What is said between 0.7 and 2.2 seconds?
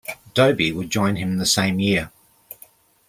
would join him the same year.